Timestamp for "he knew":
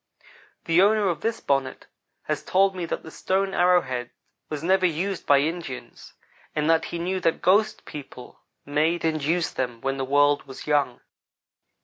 6.85-7.19